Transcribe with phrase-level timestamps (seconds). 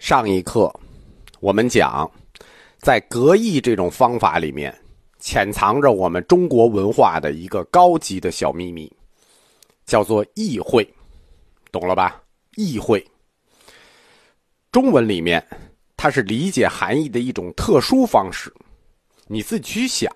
[0.00, 0.74] 上一课，
[1.40, 2.10] 我们讲，
[2.78, 4.74] 在格义这种方法里面，
[5.18, 8.90] 潜藏着我们中国文化的一个高级的小秘密，
[9.84, 10.88] 叫做意会，
[11.70, 12.18] 懂了吧？
[12.56, 13.06] 意会，
[14.72, 15.46] 中文里面
[15.98, 18.50] 它是理解含义的一种特殊方式，
[19.26, 20.10] 你自己去想。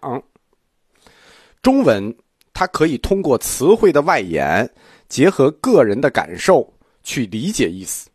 [1.61, 2.17] 中文
[2.55, 4.69] 它可以通过词汇的外延，
[5.11, 6.67] 结合个人的感受
[7.03, 8.09] 去理解意思。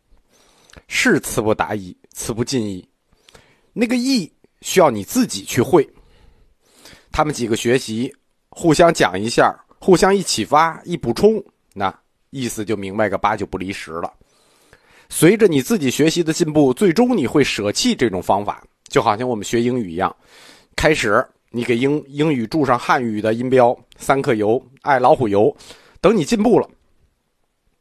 [0.88, 2.86] 是词不达意，词不尽意。
[3.72, 4.30] 那个意
[4.62, 5.88] 需要你自己去会。
[7.12, 8.14] 他们几个学习，
[8.50, 11.42] 互相讲一下，互相一启发、一补充，
[11.74, 11.92] 那
[12.30, 14.12] 意思就明白个八九不离十了。
[15.08, 20.14] 随着你自己学习的进步，最终你会舍弃这种方法，就好像我们学英语一样。
[20.76, 25.54] 开始你给英英语注上汉语的音标，三克油、爱老虎油，
[26.00, 26.68] 等你进步了，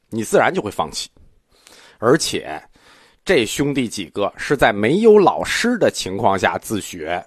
[0.09, 1.09] 你自然就会放弃，
[1.99, 2.59] 而且。
[3.29, 7.23] 这兄弟几个是在没有老师的情况下自学，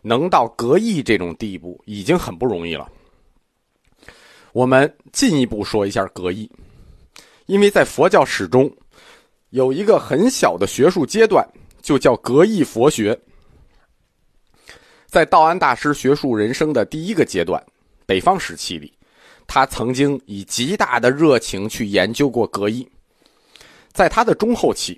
[0.00, 2.88] 能到格义这种地步已经很不容易了。
[4.52, 6.48] 我们进一步说一下格义，
[7.46, 8.72] 因为在佛教史中，
[9.48, 11.44] 有一个很小的学术阶段，
[11.82, 13.20] 就叫格义佛学。
[15.06, 17.60] 在道安大师学术人生的第一个阶段，
[18.06, 18.96] 北方时期里，
[19.48, 22.88] 他曾经以极大的热情去研究过格义。
[23.90, 24.96] 在他的中后期。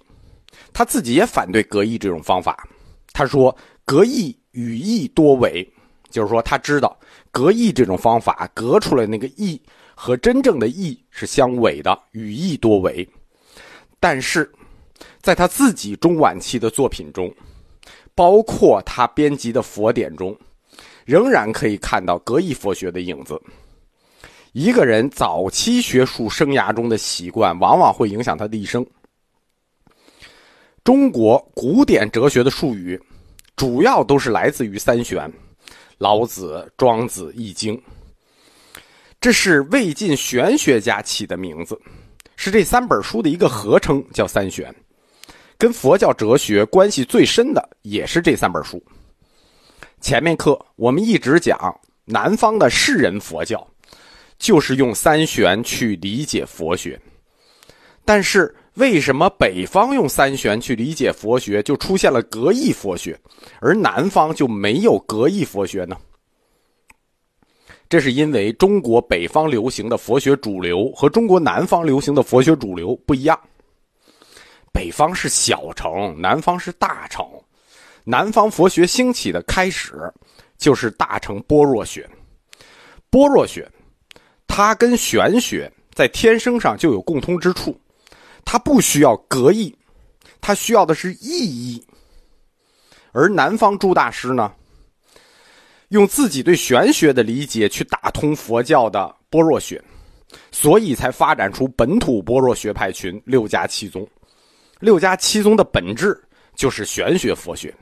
[0.73, 2.67] 他自己也反对格义这种方法，
[3.12, 5.67] 他说格义语义多伪，
[6.11, 6.98] 就是说他知道
[7.31, 9.61] 格义这种方法格出来那个义
[9.95, 13.09] 和真正的义是相违的，语义多伪。
[14.00, 14.50] 但是，
[15.20, 17.33] 在他自己中晚期的作品中，
[18.15, 20.37] 包括他编辑的佛典中，
[21.05, 23.41] 仍然可以看到格义佛学的影子。
[24.53, 28.84] 一个人早期学术生涯中的习惯，往往会影响他的一生。
[30.84, 33.00] 中国古典哲学的术语，
[33.55, 35.33] 主要都是来自于三玄：
[35.98, 37.80] 老子、庄子、易经。
[39.20, 41.81] 这是魏晋玄学家起的名字，
[42.34, 44.75] 是这三本书的一个合称，叫三玄。
[45.56, 48.82] 跟佛教哲学关系最深的也是这三本书。
[50.00, 51.56] 前面课我们一直讲
[52.04, 53.64] 南方的士人佛教，
[54.37, 57.00] 就是用三玄去理解佛学，
[58.04, 58.53] 但是。
[58.75, 63.19] 为什么北方用三玄去理解佛学，就出现了格义佛学，
[63.60, 65.97] 而南方就没有格义佛学呢？
[67.88, 73.38] 这是因为中国北方流行的佛学主流和中国南方流行的佛学主流不一样。
[74.72, 77.22] 北方是小乘，南方是大乘。
[78.05, 80.11] 南方佛学兴起的开始，
[80.56, 82.09] 就是大乘般若学。
[83.11, 83.71] 般若学，
[84.47, 87.78] 它跟玄学在天生上就有共通之处。
[88.44, 89.75] 他不需要格义，
[90.41, 91.84] 他需要的是意义。
[93.12, 94.53] 而南方诸大师呢，
[95.88, 99.82] 用自己对玄学的理解去打通佛教的般若学，
[100.50, 104.06] 所以才发展出本土般若学派群六家七宗。
[104.81, 106.19] 六家七宗的本质
[106.56, 107.75] 就是玄学佛学。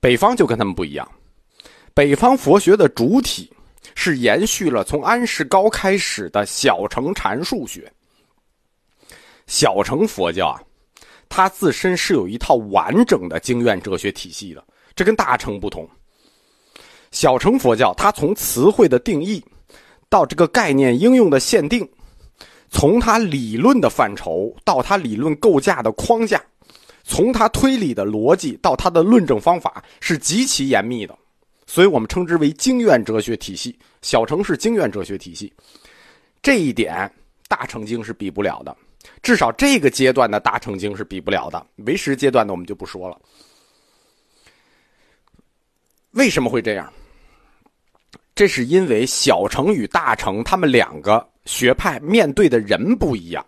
[0.00, 1.10] 北方就跟他们不一样，
[1.92, 3.50] 北方佛学的主体
[3.94, 7.90] 是延续了从安世高开始的小乘禅术学。
[9.50, 10.62] 小乘佛教啊，
[11.28, 15.86] 它自身是有一套完整的经院哲学体系的，这跟大乘不同。
[17.10, 19.44] 小乘佛教它从词汇的定义，
[20.08, 21.86] 到这个概念应用的限定，
[22.70, 26.40] 从它理论的范畴到它理论构架的框架，
[27.02, 31.18] 从它推理的逻辑到它的论证方法，是极其严密的，
[31.66, 33.76] 所以我们称之为经院哲学体系。
[34.00, 35.52] 小乘是经院哲学体系，
[36.40, 37.12] 这一点
[37.50, 38.76] 大乘经是比不了的。
[39.20, 43.20] 至少这个阶段的大乘经是比不了的，唯识阶段的我们就不说了。
[46.12, 46.92] 为什么会这样？
[48.36, 53.44] 这是因为小乘与大乘他们两个学派面对的人不一样。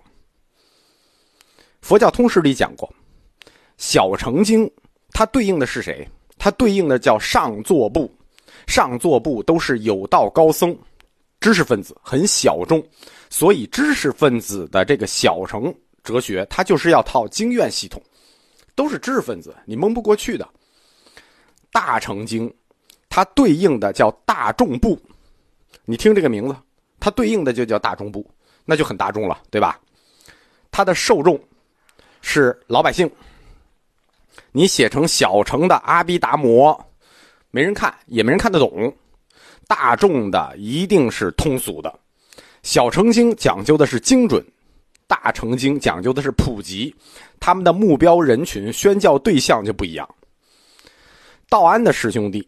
[1.80, 2.92] 佛教通史里讲过，
[3.77, 4.68] 小乘经
[5.12, 6.06] 它对应的是谁？
[6.38, 8.12] 它对应的叫上座部，
[8.66, 10.77] 上座部都是有道高僧，
[11.42, 12.83] 知识分子，很小众。
[13.28, 15.74] 所以，知识分子的这个小乘
[16.04, 18.00] 哲学，它就是要套经院系统，
[18.74, 20.48] 都是知识分子，你蒙不过去的。
[21.72, 22.53] 大乘经，
[23.09, 25.00] 它对应的叫大众部，
[25.86, 26.54] 你听这个名字，
[27.00, 28.30] 它对应的就叫大众部，
[28.65, 29.80] 那就很大众了，对吧？
[30.71, 31.41] 它的受众
[32.21, 33.10] 是老百姓。
[34.53, 36.78] 你写成小乘的阿毗达摩，
[37.50, 38.94] 没人看，也没人看得懂。
[39.72, 41.91] 大众的一定是通俗的。
[42.63, 44.45] 小乘经讲究的是精准，
[45.07, 46.95] 大乘经讲究的是普及，
[47.41, 50.07] 他们的目标人群、宣教对象就不一样。
[51.48, 52.47] 道安的师兄弟，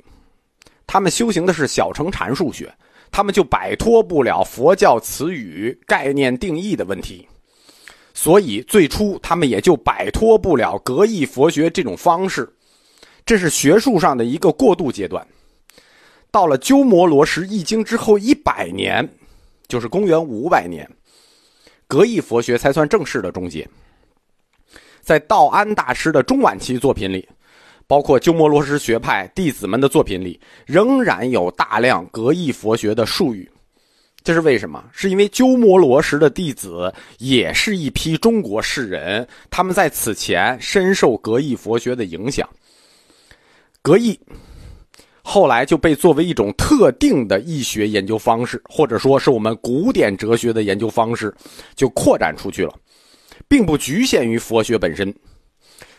[0.86, 2.70] 他们修行的是小乘禅数学，
[3.10, 7.26] 他们就摆脱不了佛教词语概念定义的问题，
[8.12, 12.46] 所以最初他们也就摆脱不了格义佛学这种方式，
[13.24, 15.26] 这是学术上的一个过渡阶段。
[16.34, 19.08] 到了鸠摩罗什译经之后一百年，
[19.68, 20.84] 就是公元五百年，
[21.86, 23.64] 格义佛学才算正式的终结。
[25.00, 27.28] 在道安大师的中晚期作品里，
[27.86, 33.48] 包括鸠摩罗什学派弟子们的作品里，仍然有大量格义佛学的术语。
[34.24, 34.84] 这是为什么？
[34.90, 42.48] 是因为鸠摩罗什的弟子也是一批中国士人，他们在此前深受格义佛学的影响。
[43.80, 44.18] 格义。
[45.34, 51.34] 后来就被作为一种特定的医学研究方式，或者说是我们古典哲学的研究方式，
[51.74, 52.72] 就扩展出去了，
[53.48, 55.12] 并不局限于佛学本身。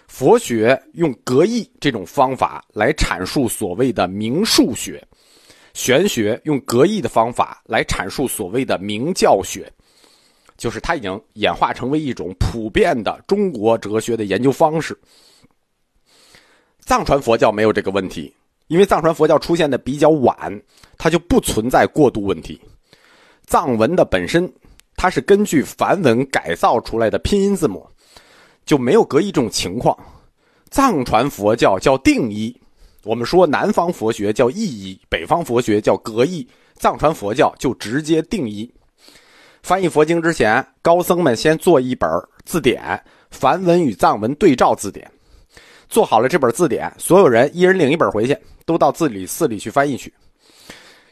[0.07, 5.05] 佛学用格义这种方法来阐述所谓的明数学，
[5.73, 9.69] 玄学用格义的方法来阐述所谓的明教学，
[10.55, 14.97] 就是它已经演化成为一种普遍的中国哲学的研究方式。
[16.79, 18.33] 藏传佛教没有这个问题。
[18.67, 20.61] 因为藏传佛教出现的比较晚，
[20.97, 22.59] 它就不存在过渡问题。
[23.45, 24.51] 藏文的本身，
[24.95, 27.87] 它是根据梵文改造出来的拼音字母，
[28.65, 29.95] 就没有隔一种情况。
[30.71, 32.59] 藏传佛教叫定一，
[33.03, 38.69] 我们说南方佛学叫意一，北方佛学叫格义，藏传佛教就直接定一。
[39.61, 42.09] 翻译佛经之前，高僧们先做一本
[42.45, 45.09] 字典，梵文与藏文对照字典。
[45.89, 48.37] 做好了这本字典，所有人一人领一本回去。
[48.67, 50.11] 都到自理寺里去翻译去，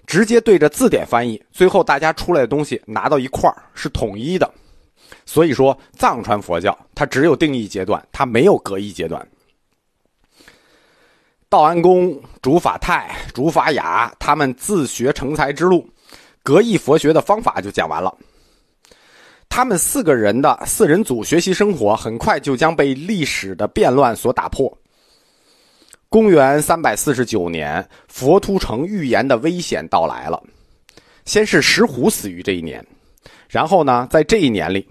[0.07, 4.51] 直接对着字典翻译，最后大家出来的东西拿到一块儿是统一的。
[5.23, 9.23] 所以说，藏传佛教它只有定义阶段，它没有格义阶段。
[11.47, 15.87] 道安公、竺法泰、竺法雅他们自学成才之路，
[16.41, 18.11] 格义佛学的方法就讲完了。
[19.55, 24.75] 他们四个人的四人组学习生活，很快就将被历史的变乱所打破。
[26.09, 30.41] 公元三百四十九年，佛图澄预言的危险到来了。
[31.25, 32.83] 先是石虎死于这一年，
[33.47, 34.89] 然后呢，在这一年里，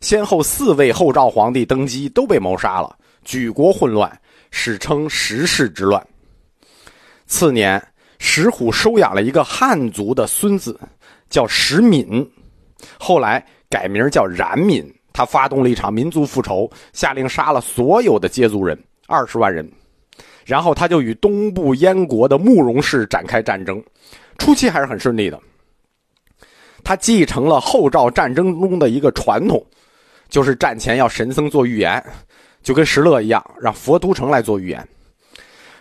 [0.00, 4.10] 先后四位后赵皇帝登基都被谋杀了，举国混乱，
[4.50, 6.02] 史称石氏之乱。
[7.26, 7.78] 次年，
[8.18, 10.80] 石虎收养了一个汉族的孙子，
[11.28, 12.26] 叫石敏，
[12.98, 14.84] 后来改名叫冉闵。
[15.12, 19.68] 他发动了一场民族复仇，下令杀了所有的羯族人，二十万人。
[20.46, 23.82] 然后他就与东部燕国的慕容氏展开战争，
[24.38, 25.38] 初期还是很顺利的。
[26.82, 29.62] 他继承了后赵战争中的一个传统，
[30.28, 32.02] 就是战前要神僧做预言，
[32.62, 34.88] 就跟石勒一样，让佛都城来做预言。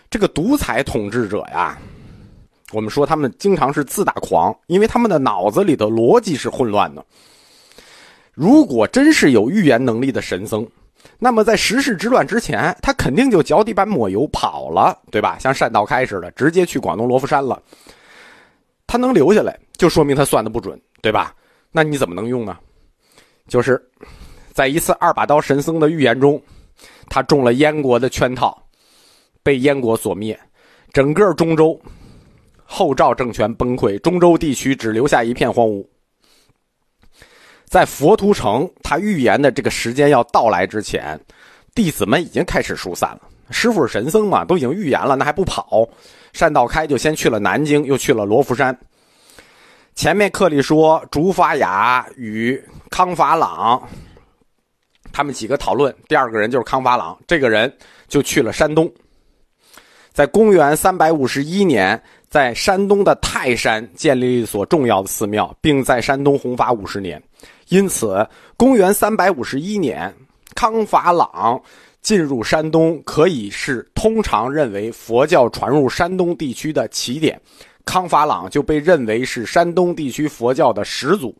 [0.10, 1.78] 这个独裁统治者呀，
[2.74, 7.06] 我们说他们经常是自大狂，因为他们的脑子里的逻辑是混乱的。
[8.40, 10.66] 如果真是有预言能力的神僧。
[11.18, 15.38] 那么在十世之乱之前，他肯定就脚底板抹油跑了，对吧？
[15.38, 17.62] 像单道开似的，直接去广东罗浮山了。
[18.88, 21.36] 他能留下来，就说明他算的不准，对吧？
[21.70, 22.58] 那你怎么能用呢？
[23.50, 23.82] 就是
[24.54, 26.42] 在一次二把刀神僧的预言中，
[27.10, 28.58] 他中了燕国的圈套，
[29.44, 30.40] 被燕国所灭，
[30.94, 31.78] 整个中州
[32.64, 35.86] 后赵政权崩溃，中州地区只留下一片荒芜。
[37.70, 41.18] 在佛图城他预言的这个时间要到来之前，
[41.76, 43.22] 弟子们已经开始疏散了。
[43.52, 45.88] 师傅是神僧嘛，都已经预言了，那还不跑？
[46.34, 48.76] 单道开就先去了南京，又去了罗浮山。
[49.94, 52.60] 前面课里说，竺法雅与
[52.90, 53.88] 康法朗
[55.12, 57.72] 他们几个讨论，第二个人就是康法朗，这个人
[58.08, 58.92] 就去了山东。
[60.12, 67.22] 在公元三百五十一年，在山东的泰山建立一所重要的寺庙，并在山东弘法五十年。
[67.68, 68.28] 因此，
[68.58, 70.14] 公元三百五十一年，
[70.56, 71.62] 康法朗
[72.02, 77.40] 进入山东，可以是通常认为佛教传入山东地区的起点。
[77.86, 81.36] 康法朗就被认为是山东地区佛教的始祖。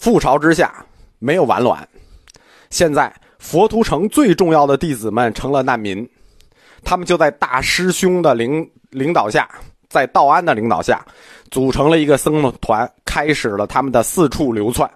[0.00, 0.84] 覆巢之下
[1.18, 1.88] 没有完卵，
[2.70, 6.08] 现在佛图澄最重要的弟子们成了难民，
[6.82, 9.48] 他们就在大师兄的领领导下。
[9.92, 11.04] 在道安的领导下，
[11.50, 14.90] 组成了一个僧团，开始了他们的四处流窜。